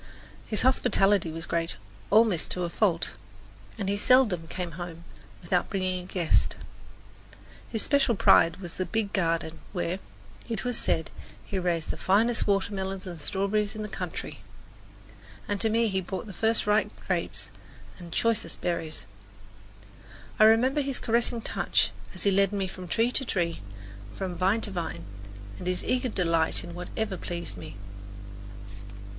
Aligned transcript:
His 0.47 0.63
hospitality 0.63 1.31
was 1.31 1.45
great, 1.45 1.75
almost 2.09 2.49
to 2.49 2.63
a 2.63 2.69
fault, 2.71 3.11
and 3.77 3.87
he 3.87 3.97
seldom 3.97 4.47
came 4.47 4.71
home 4.71 5.03
without 5.43 5.69
bringing 5.69 6.03
a 6.05 6.07
guest. 6.07 6.55
His 7.69 7.83
special 7.83 8.15
pride 8.15 8.57
was 8.57 8.77
the 8.77 8.85
big 8.87 9.13
garden 9.13 9.59
where, 9.73 9.99
it 10.49 10.63
was 10.65 10.75
said, 10.75 11.11
he 11.45 11.59
raised 11.59 11.91
the 11.91 11.97
finest 11.97 12.47
watermelons 12.47 13.05
and 13.05 13.19
strawberries 13.19 13.75
in 13.75 13.83
the 13.83 13.87
county; 13.87 14.39
and 15.47 15.61
to 15.61 15.69
me 15.69 15.87
he 15.87 16.01
brought 16.01 16.25
the 16.25 16.33
first 16.33 16.65
ripe 16.65 16.89
grapes 17.05 17.51
and 17.99 18.09
the 18.11 18.15
choicest 18.15 18.59
berries. 18.59 19.05
I 20.39 20.45
remember 20.45 20.81
his 20.81 20.97
caressing 20.97 21.41
touch 21.41 21.91
as 22.15 22.23
he 22.23 22.31
led 22.31 22.51
me 22.51 22.65
from 22.67 22.87
tree 22.87 23.11
to 23.11 23.23
tree, 23.23 23.61
from 24.15 24.33
vine 24.33 24.61
to 24.61 24.71
vine, 24.71 25.03
and 25.59 25.67
his 25.67 25.83
eager 25.83 26.09
delight 26.09 26.63
in 26.63 26.73
whatever 26.73 27.17
pleased 27.17 27.55
me. 27.55 27.75